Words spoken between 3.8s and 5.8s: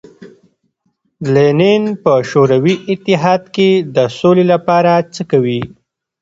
د سولې لپاره څه کوي.